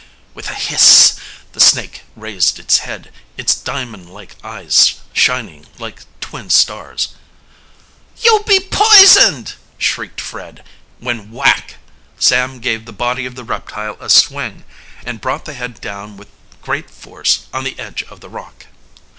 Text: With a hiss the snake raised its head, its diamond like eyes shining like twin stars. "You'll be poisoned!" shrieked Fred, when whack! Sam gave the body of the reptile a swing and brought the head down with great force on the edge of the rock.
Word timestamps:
With 0.33 0.49
a 0.49 0.55
hiss 0.55 1.15
the 1.51 1.59
snake 1.59 2.01
raised 2.15 2.57
its 2.57 2.79
head, 2.79 3.11
its 3.37 3.53
diamond 3.53 4.09
like 4.09 4.35
eyes 4.43 4.95
shining 5.13 5.67
like 5.77 6.01
twin 6.19 6.49
stars. 6.49 7.09
"You'll 8.19 8.41
be 8.41 8.59
poisoned!" 8.61 9.53
shrieked 9.77 10.19
Fred, 10.19 10.63
when 10.97 11.29
whack! 11.29 11.75
Sam 12.17 12.57
gave 12.57 12.85
the 12.85 12.91
body 12.91 13.27
of 13.27 13.35
the 13.35 13.43
reptile 13.43 13.95
a 13.99 14.09
swing 14.09 14.63
and 15.05 15.21
brought 15.21 15.45
the 15.45 15.53
head 15.53 15.79
down 15.79 16.17
with 16.17 16.29
great 16.63 16.89
force 16.89 17.45
on 17.53 17.63
the 17.63 17.77
edge 17.77 18.01
of 18.01 18.21
the 18.21 18.29
rock. 18.29 18.65